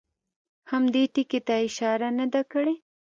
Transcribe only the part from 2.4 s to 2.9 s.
کړې.